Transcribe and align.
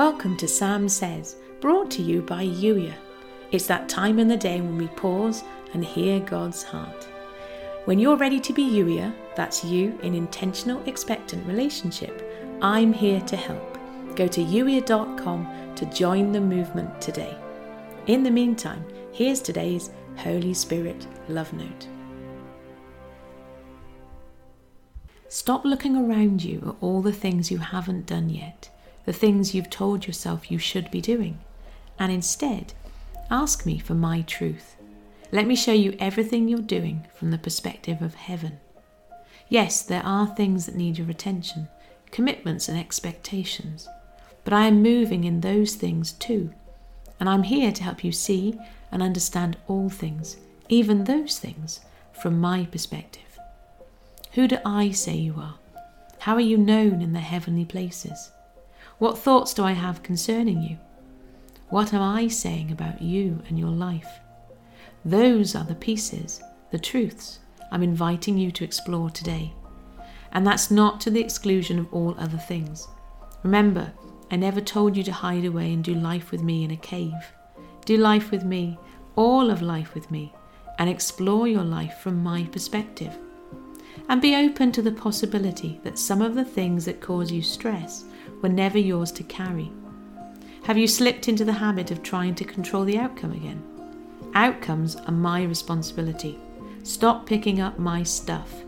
Welcome 0.00 0.38
to 0.38 0.48
Sam 0.48 0.88
Says, 0.88 1.36
brought 1.60 1.90
to 1.90 2.00
you 2.00 2.22
by 2.22 2.46
Youier. 2.46 2.94
It's 3.50 3.66
that 3.66 3.86
time 3.86 4.18
in 4.18 4.28
the 4.28 4.36
day 4.38 4.62
when 4.62 4.78
we 4.78 4.88
pause 4.88 5.44
and 5.74 5.84
hear 5.84 6.20
God's 6.20 6.62
heart. 6.62 7.06
When 7.84 7.98
you're 7.98 8.16
ready 8.16 8.40
to 8.40 8.54
be 8.54 8.62
Youier, 8.62 9.14
that's 9.36 9.62
you 9.62 9.98
in 10.02 10.14
intentional 10.14 10.82
expectant 10.88 11.46
relationship, 11.46 12.26
I'm 12.62 12.94
here 12.94 13.20
to 13.20 13.36
help. 13.36 13.78
Go 14.16 14.26
to 14.26 14.42
youier.com 14.42 15.74
to 15.76 15.84
join 15.84 16.32
the 16.32 16.40
movement 16.40 16.98
today. 17.02 17.36
In 18.06 18.22
the 18.22 18.30
meantime, 18.30 18.82
here's 19.12 19.42
today's 19.42 19.90
Holy 20.16 20.54
Spirit 20.54 21.06
love 21.28 21.52
note. 21.52 21.88
Stop 25.28 25.66
looking 25.66 25.94
around 25.94 26.42
you 26.42 26.62
at 26.68 26.82
all 26.82 27.02
the 27.02 27.12
things 27.12 27.50
you 27.50 27.58
haven't 27.58 28.06
done 28.06 28.30
yet, 28.30 28.70
the 29.04 29.12
things 29.12 29.54
you've 29.54 29.70
told 29.70 30.06
yourself 30.06 30.50
you 30.50 30.58
should 30.58 30.90
be 30.90 31.00
doing, 31.00 31.38
and 31.98 32.12
instead 32.12 32.72
ask 33.30 33.64
me 33.64 33.78
for 33.78 33.94
my 33.94 34.22
truth. 34.22 34.76
Let 35.32 35.46
me 35.46 35.54
show 35.54 35.72
you 35.72 35.96
everything 36.00 36.48
you're 36.48 36.58
doing 36.60 37.06
from 37.14 37.30
the 37.30 37.38
perspective 37.38 38.02
of 38.02 38.14
heaven. 38.14 38.58
Yes, 39.48 39.82
there 39.82 40.04
are 40.04 40.26
things 40.26 40.66
that 40.66 40.74
need 40.74 40.98
your 40.98 41.10
attention, 41.10 41.68
commitments 42.10 42.68
and 42.68 42.78
expectations, 42.78 43.88
but 44.44 44.52
I 44.52 44.66
am 44.66 44.82
moving 44.82 45.24
in 45.24 45.40
those 45.40 45.74
things 45.74 46.12
too, 46.12 46.52
and 47.18 47.28
I'm 47.28 47.44
here 47.44 47.72
to 47.72 47.82
help 47.82 48.02
you 48.02 48.12
see 48.12 48.58
and 48.90 49.02
understand 49.02 49.56
all 49.68 49.88
things, 49.88 50.36
even 50.68 51.04
those 51.04 51.38
things, 51.38 51.80
from 52.12 52.40
my 52.40 52.64
perspective. 52.64 53.38
Who 54.32 54.46
do 54.46 54.58
I 54.64 54.90
say 54.90 55.14
you 55.14 55.34
are? 55.38 55.54
How 56.20 56.34
are 56.34 56.40
you 56.40 56.58
known 56.58 57.00
in 57.00 57.12
the 57.12 57.20
heavenly 57.20 57.64
places? 57.64 58.30
What 59.00 59.16
thoughts 59.16 59.54
do 59.54 59.64
I 59.64 59.72
have 59.72 60.02
concerning 60.02 60.60
you? 60.60 60.76
What 61.70 61.94
am 61.94 62.02
I 62.02 62.28
saying 62.28 62.70
about 62.70 63.00
you 63.00 63.42
and 63.48 63.58
your 63.58 63.70
life? 63.70 64.20
Those 65.06 65.54
are 65.54 65.64
the 65.64 65.74
pieces, 65.74 66.42
the 66.70 66.78
truths 66.78 67.38
I'm 67.72 67.82
inviting 67.82 68.36
you 68.36 68.50
to 68.50 68.62
explore 68.62 69.08
today. 69.08 69.54
And 70.32 70.46
that's 70.46 70.70
not 70.70 71.00
to 71.00 71.10
the 71.10 71.20
exclusion 71.20 71.78
of 71.78 71.90
all 71.94 72.14
other 72.18 72.36
things. 72.36 72.88
Remember, 73.42 73.90
I 74.30 74.36
never 74.36 74.60
told 74.60 74.98
you 74.98 75.02
to 75.04 75.12
hide 75.12 75.46
away 75.46 75.72
and 75.72 75.82
do 75.82 75.94
life 75.94 76.30
with 76.30 76.42
me 76.42 76.64
in 76.64 76.70
a 76.70 76.76
cave. 76.76 77.32
Do 77.86 77.96
life 77.96 78.30
with 78.30 78.44
me, 78.44 78.78
all 79.16 79.48
of 79.48 79.62
life 79.62 79.94
with 79.94 80.10
me, 80.10 80.34
and 80.78 80.90
explore 80.90 81.48
your 81.48 81.64
life 81.64 82.00
from 82.00 82.22
my 82.22 82.44
perspective 82.52 83.16
and 84.08 84.20
be 84.20 84.34
open 84.34 84.72
to 84.72 84.82
the 84.82 84.92
possibility 84.92 85.80
that 85.84 85.98
some 85.98 86.20
of 86.20 86.34
the 86.34 86.44
things 86.44 86.84
that 86.84 87.00
cause 87.00 87.30
you 87.30 87.42
stress 87.42 88.04
were 88.42 88.48
never 88.48 88.78
yours 88.78 89.12
to 89.12 89.22
carry. 89.24 89.70
Have 90.64 90.78
you 90.78 90.86
slipped 90.86 91.28
into 91.28 91.44
the 91.44 91.52
habit 91.52 91.90
of 91.90 92.02
trying 92.02 92.34
to 92.36 92.44
control 92.44 92.84
the 92.84 92.98
outcome 92.98 93.32
again? 93.32 93.62
Outcomes 94.34 94.96
are 94.96 95.12
my 95.12 95.42
responsibility. 95.42 96.38
Stop 96.82 97.26
picking 97.26 97.60
up 97.60 97.78
my 97.78 98.02
stuff. 98.02 98.62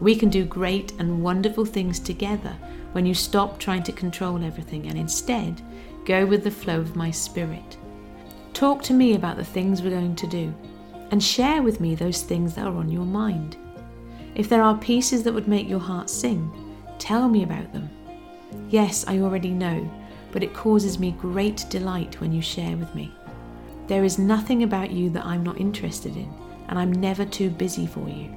We 0.00 0.16
can 0.16 0.28
do 0.28 0.44
great 0.44 0.92
and 0.98 1.22
wonderful 1.22 1.64
things 1.64 1.98
together 1.98 2.56
when 2.92 3.06
you 3.06 3.14
stop 3.14 3.58
trying 3.58 3.82
to 3.84 3.92
control 3.92 4.44
everything 4.44 4.86
and 4.86 4.98
instead 4.98 5.62
go 6.04 6.26
with 6.26 6.44
the 6.44 6.50
flow 6.50 6.80
of 6.80 6.96
my 6.96 7.10
spirit. 7.10 7.78
Talk 8.52 8.82
to 8.84 8.92
me 8.92 9.14
about 9.14 9.36
the 9.36 9.44
things 9.44 9.82
we're 9.82 9.90
going 9.90 10.16
to 10.16 10.26
do 10.26 10.54
and 11.10 11.22
share 11.22 11.62
with 11.62 11.80
me 11.80 11.94
those 11.94 12.22
things 12.22 12.54
that 12.54 12.66
are 12.66 12.76
on 12.76 12.88
your 12.90 13.04
mind. 13.04 13.56
If 14.34 14.48
there 14.48 14.62
are 14.62 14.76
pieces 14.76 15.22
that 15.22 15.32
would 15.32 15.48
make 15.48 15.68
your 15.68 15.80
heart 15.80 16.10
sing, 16.10 16.50
tell 16.98 17.28
me 17.28 17.42
about 17.42 17.72
them. 17.72 17.88
Yes, 18.68 19.04
I 19.06 19.18
already 19.18 19.50
know, 19.50 19.90
but 20.32 20.42
it 20.42 20.54
causes 20.54 20.98
me 20.98 21.12
great 21.20 21.66
delight 21.70 22.20
when 22.20 22.32
you 22.32 22.42
share 22.42 22.76
with 22.76 22.94
me. 22.94 23.12
There 23.86 24.04
is 24.04 24.18
nothing 24.18 24.62
about 24.62 24.90
you 24.90 25.10
that 25.10 25.24
I'm 25.24 25.42
not 25.42 25.60
interested 25.60 26.16
in, 26.16 26.32
and 26.68 26.78
I'm 26.78 26.92
never 26.92 27.24
too 27.24 27.50
busy 27.50 27.86
for 27.86 28.08
you. 28.08 28.34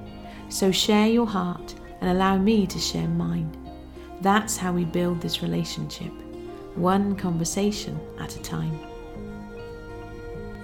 So 0.50 0.72
share 0.72 1.08
your 1.08 1.26
heart 1.28 1.74
and 2.02 2.10
allow 2.10 2.38
me 2.38 2.68
to 2.68 2.80
share 2.80 3.08
mine. 3.08 3.52
That's 4.22 4.58
how 4.58 4.74
we 4.74 4.86
build 4.86 5.22
this 5.22 5.42
relationship, 5.42 6.12
one 6.76 7.16
conversation 7.16 8.00
at 8.20 8.36
a 8.36 8.42
time. 8.42 8.80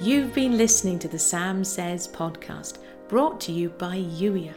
You've 0.02 0.34
been 0.34 0.58
listening 0.58 1.00
to 1.00 1.08
the 1.08 1.20
Sam 1.20 1.64
Says 1.64 2.08
podcast, 2.08 2.80
brought 3.08 3.40
to 3.41 3.52
you 3.52 3.70
by 3.70 3.97
Youier. 3.97 4.56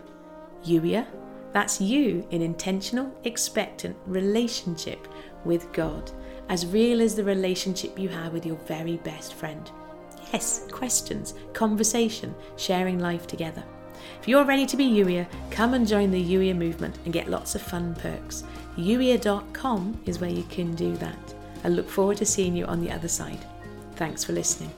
Youier, 0.64 1.06
that's 1.56 1.80
you 1.80 2.22
in 2.32 2.42
intentional, 2.42 3.10
expectant 3.24 3.96
relationship 4.04 5.08
with 5.46 5.72
God, 5.72 6.12
as 6.50 6.66
real 6.66 7.00
as 7.00 7.14
the 7.14 7.24
relationship 7.24 7.98
you 7.98 8.10
have 8.10 8.34
with 8.34 8.44
your 8.44 8.58
very 8.66 8.98
best 8.98 9.32
friend. 9.32 9.70
Yes, 10.34 10.66
questions, 10.70 11.32
conversation, 11.54 12.34
sharing 12.58 12.98
life 12.98 13.26
together. 13.26 13.64
If 14.20 14.28
you're 14.28 14.44
ready 14.44 14.66
to 14.66 14.76
be 14.76 14.84
Youier, 14.84 15.26
come 15.50 15.72
and 15.72 15.88
join 15.88 16.10
the 16.10 16.22
Youier 16.22 16.54
movement 16.54 16.98
and 17.06 17.12
get 17.14 17.30
lots 17.30 17.54
of 17.54 17.62
fun 17.62 17.94
perks. 17.94 18.44
Youier.com 18.76 20.02
is 20.04 20.18
where 20.18 20.28
you 20.28 20.42
can 20.50 20.74
do 20.74 20.94
that. 20.98 21.34
I 21.64 21.68
look 21.68 21.88
forward 21.88 22.18
to 22.18 22.26
seeing 22.26 22.54
you 22.54 22.66
on 22.66 22.82
the 22.82 22.92
other 22.92 23.08
side. 23.08 23.42
Thanks 23.94 24.22
for 24.22 24.34
listening. 24.34 24.74